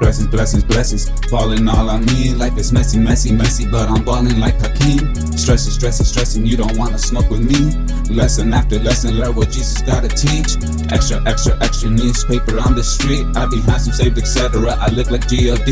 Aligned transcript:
Blessings, 0.00 0.28
blessings, 0.28 0.64
blessings. 0.64 1.10
Falling 1.28 1.68
all 1.68 1.90
on 1.90 2.06
me. 2.06 2.32
Life 2.34 2.56
is 2.56 2.72
messy, 2.72 2.98
messy, 2.98 3.32
messy, 3.32 3.70
but 3.70 3.86
I'm 3.90 4.02
balling 4.02 4.40
like 4.40 4.58
Hakeem. 4.58 5.14
Stressing, 5.36 5.72
stressing, 5.74 6.06
stressing. 6.06 6.46
You 6.46 6.56
don't 6.56 6.74
wanna 6.78 6.96
smoke 6.96 7.28
with 7.28 7.44
me. 7.44 7.76
Lesson 8.12 8.54
after 8.54 8.78
lesson, 8.78 9.18
learn 9.18 9.34
what 9.34 9.50
Jesus 9.50 9.82
gotta 9.82 10.08
teach. 10.08 10.56
Extra, 10.90 11.22
extra, 11.28 11.62
extra 11.62 11.90
newspaper 11.90 12.58
on 12.60 12.74
the 12.74 12.82
street. 12.82 13.26
I 13.36 13.44
be 13.44 13.60
handsome, 13.60 13.92
saved, 13.92 14.16
etc. 14.16 14.74
I 14.80 14.88
look 14.88 15.10
like 15.10 15.28
G.O.D. 15.28 15.70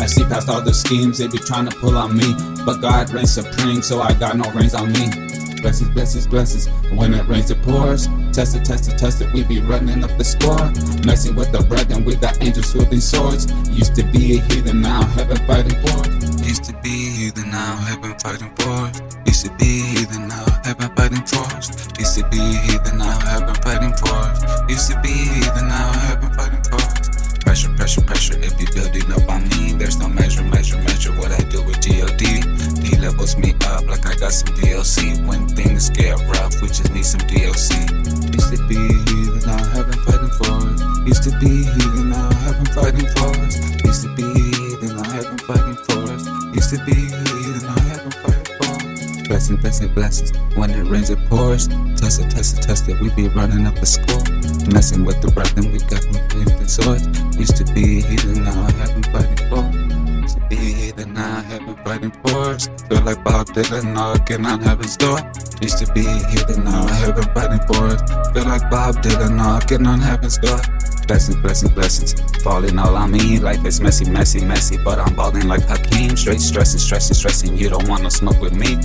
I 0.00 0.06
see 0.06 0.24
past 0.24 0.48
all 0.48 0.62
the 0.62 0.72
schemes 0.72 1.18
they 1.18 1.28
be 1.28 1.38
trying 1.38 1.68
to 1.68 1.76
pull 1.76 1.98
on 1.98 2.16
me. 2.16 2.34
But 2.64 2.80
God 2.80 3.10
reigns 3.10 3.34
supreme, 3.34 3.82
so 3.82 4.00
I 4.00 4.14
got 4.14 4.38
no 4.38 4.50
reins 4.52 4.74
on 4.74 4.90
me. 4.90 5.45
Blessings, 5.62 5.90
blessings, 5.90 6.26
blessings. 6.26 6.68
When 6.92 7.14
it 7.14 7.26
rains, 7.26 7.50
it 7.50 7.62
pours. 7.62 8.08
Test 8.32 8.56
it, 8.56 8.64
test 8.64 8.92
it, 8.92 8.98
test 8.98 9.20
it. 9.20 9.32
We 9.32 9.42
be 9.42 9.60
running 9.60 10.04
up 10.04 10.16
the 10.18 10.24
score. 10.24 10.70
Messing 11.04 11.34
with 11.34 11.50
the 11.50 11.64
brethren, 11.68 12.04
we 12.04 12.14
got 12.16 12.40
angels 12.42 12.74
wielding 12.74 13.00
swords. 13.00 13.50
Used 13.70 13.94
to 13.96 14.04
be 14.04 14.38
a 14.38 14.40
heathen, 14.42 14.80
now 14.80 15.02
heaven 15.16 15.38
fighting 15.46 15.78
for. 15.82 16.06
Used 16.44 16.64
to 16.64 16.72
be 16.82 16.88
a 16.88 17.10
heathen, 17.18 17.50
now 17.50 17.76
heaven 17.88 18.14
fighting 18.18 18.52
for. 18.56 18.92
Used 19.26 19.46
to 19.46 19.52
be 19.56 19.80
a 19.80 19.86
heathen, 19.96 20.28
now 20.28 20.44
heaven 20.62 20.90
fighting 20.94 21.24
for. 21.24 21.48
Used 21.98 22.16
to 22.18 22.28
be 22.30 22.38
heathen, 22.38 22.98
now 22.98 23.18
heaven 23.18 23.54
fighting 23.64 23.94
for. 23.96 24.22
Used 24.68 24.90
to 24.90 25.00
be 25.00 25.08
a 25.08 25.26
heathen, 25.40 25.68
now 25.68 25.92
heaven 26.06 26.30
fighting 26.34 26.62
for. 26.68 26.78
Pressure, 27.40 27.72
pressure, 27.74 28.02
pressure. 28.02 28.38
If 28.38 28.60
you 28.60 28.66
building 28.74 29.10
up 29.12 29.28
on 29.30 29.48
me, 29.48 29.72
there's 29.72 29.98
no 29.98 30.08
measure, 30.08 30.42
measure, 30.42 30.78
measure. 30.78 31.12
What 31.12 31.32
I 31.32 31.42
do 31.48 31.62
with 31.64 31.76
God, 31.86 32.20
he 32.20 32.96
levels 32.98 33.36
me 33.36 33.54
up 33.66 33.86
like 33.86 34.06
I 34.06 34.14
got 34.16 34.32
some 34.32 34.54
DLC. 34.56 35.25
Used 41.26 41.40
to 41.40 41.44
be 41.44 41.64
heathen, 41.64 42.10
now 42.10 42.32
heaven 42.34 42.66
fighting 42.66 43.06
for 43.08 43.34
us. 43.42 43.58
Used 43.84 44.02
to 44.04 44.14
be 44.14 44.22
heathen, 44.22 44.96
now 44.96 45.10
heaven 45.10 45.38
fighting 45.38 45.74
for 45.74 46.12
us. 46.12 46.24
Used 46.54 46.70
to 46.70 46.84
be 46.84 46.94
heathen, 46.94 47.66
now 47.66 47.80
heaven 47.80 48.10
fighting 48.12 48.44
for 48.54 48.64
us. 48.64 49.26
Blessing, 49.26 49.56
blessing, 49.56 49.92
blessings. 49.92 50.38
When 50.54 50.70
it 50.70 50.84
rains, 50.84 51.10
it 51.10 51.18
pours. 51.28 51.66
Test 51.96 52.20
it, 52.20 52.30
test 52.30 52.58
it, 52.58 52.62
test 52.62 52.88
it. 52.88 53.00
We 53.00 53.10
be 53.10 53.26
running 53.26 53.66
up 53.66 53.74
the 53.74 53.86
score. 53.86 54.22
Messing 54.72 55.04
with 55.04 55.20
the 55.20 55.32
brethren, 55.32 55.72
we 55.72 55.80
got 55.80 56.00
them 56.02 56.28
flaming 56.30 56.68
swords. 56.68 57.08
Used 57.36 57.56
to 57.56 57.64
be 57.74 58.02
heathen, 58.02 58.44
now 58.44 58.70
heaven 58.78 59.02
fighting 59.10 59.48
for 59.48 59.66
us. 59.66 59.74
Used 60.22 60.38
to 60.38 60.46
be 60.48 60.56
heathen, 60.56 61.12
now 61.12 61.40
heaven 61.40 61.74
fighting 61.84 62.12
for 62.22 62.54
us. 62.54 62.68
Feel 62.88 63.02
like 63.02 63.24
Bob 63.24 63.48
Dylan 63.48 63.94
knocking 63.94 64.46
on 64.46 64.60
heaven's 64.60 64.96
door. 64.96 65.18
Used 65.60 65.78
to 65.78 65.92
be 65.92 66.02
heathen, 66.02 66.62
now 66.62 66.86
heaven 66.86 67.24
fighting 67.34 67.66
for 67.66 67.86
us. 67.88 68.30
Feel 68.30 68.44
like 68.44 68.70
Bob 68.70 68.94
Dylan 69.02 69.34
knocking 69.34 69.88
on 69.88 69.98
heaven's 69.98 70.38
door. 70.38 70.60
Blessings, 71.06 71.36
blessings, 71.36 71.72
blessings. 71.72 72.42
Falling 72.42 72.78
all 72.78 72.96
on 72.96 73.12
me. 73.12 73.38
Life 73.38 73.64
is 73.64 73.80
messy, 73.80 74.10
messy, 74.10 74.44
messy. 74.44 74.76
But 74.76 74.98
I'm 74.98 75.14
balling 75.14 75.46
like 75.46 75.62
Hakeem. 75.62 76.16
Straight 76.16 76.40
stressing, 76.40 76.80
stressing, 76.80 77.14
stressing. 77.14 77.56
You 77.56 77.68
don't 77.68 77.88
wanna 77.88 78.10
smoke 78.10 78.40
with 78.40 78.54
me. 78.54 78.76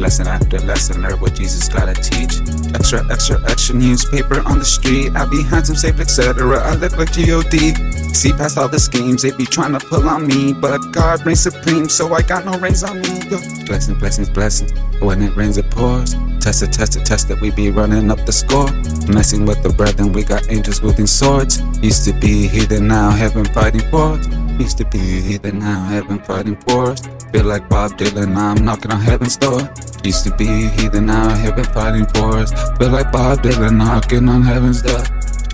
Lesson 0.00 0.26
after 0.28 0.58
lesson, 0.60 1.02
learn 1.02 1.20
what 1.20 1.34
Jesus 1.34 1.68
gotta 1.68 1.92
teach. 1.92 2.40
Extra, 2.74 3.04
extra, 3.12 3.38
extra 3.50 3.74
newspaper 3.74 4.40
on 4.48 4.58
the 4.58 4.64
street. 4.64 5.14
I 5.14 5.26
be 5.26 5.42
handsome, 5.42 5.76
safe, 5.76 6.00
etc. 6.00 6.58
I 6.58 6.74
look 6.76 6.96
like 6.96 7.12
G.O.D. 7.12 7.74
See 8.14 8.32
past 8.32 8.56
all 8.56 8.66
the 8.66 8.80
schemes 8.80 9.20
they 9.22 9.30
be 9.32 9.44
trying 9.44 9.78
to 9.78 9.78
pull 9.78 10.08
on 10.08 10.26
me. 10.26 10.54
But 10.54 10.78
God 10.90 11.24
reigns 11.26 11.40
supreme, 11.40 11.90
so 11.90 12.14
I 12.14 12.22
got 12.22 12.46
no 12.46 12.58
reins 12.58 12.82
on 12.82 13.02
me. 13.02 13.20
Yo. 13.28 13.38
Blessings, 13.66 13.98
blessings, 13.98 14.30
blessings. 14.30 14.72
When 15.02 15.20
it 15.20 15.36
rains, 15.36 15.58
it 15.58 15.70
pours. 15.70 16.14
Test 16.40 16.62
it, 16.62 16.72
test 16.72 16.96
it, 16.96 17.04
test 17.04 17.28
it. 17.28 17.38
We 17.42 17.50
be 17.50 17.70
running 17.70 18.10
up 18.10 18.24
the 18.24 18.32
score. 18.32 18.72
Messing 19.06 19.44
with 19.44 19.62
the 19.62 19.68
brethren, 19.68 20.14
we 20.14 20.24
got 20.24 20.50
angels 20.50 20.80
wielding 20.80 21.06
swords. 21.06 21.60
Used 21.82 22.06
to 22.06 22.14
be 22.14 22.48
heathen, 22.48 22.88
now 22.88 23.10
heaven 23.10 23.44
fighting 23.44 23.82
for 23.90 24.14
us. 24.14 24.26
Used 24.58 24.78
to 24.78 24.86
be 24.86 24.98
heathen, 24.98 25.58
now 25.58 25.84
heaven 25.84 26.18
fighting 26.20 26.56
for 26.56 26.92
us. 26.92 27.02
Feel 27.32 27.44
like 27.44 27.68
Bob 27.68 27.92
Dylan, 27.92 28.34
I'm 28.36 28.64
knocking 28.64 28.90
on 28.90 29.00
heaven's 29.00 29.36
door. 29.36 29.60
Used 30.02 30.24
to 30.24 30.34
be 30.36 30.46
heathen, 30.46 31.06
now 31.06 31.54
been 31.54 31.64
fighting 31.64 32.06
for 32.06 32.38
us. 32.38 32.52
Feel 32.78 32.90
like 32.90 33.12
Bob 33.12 33.42
Dylan, 33.42 33.76
knocking 33.76 34.28
on 34.28 34.42
heaven's 34.42 34.82
door. 34.82 35.02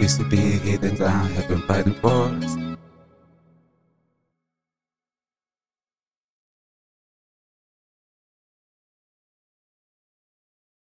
Used 0.01 0.19
to 0.19 0.25
be 0.29 0.37
heathen, 0.37 0.97
now 0.99 1.27
been 1.49 1.63
fighting 1.63 1.95
for 1.95 2.29
us. 2.29 2.66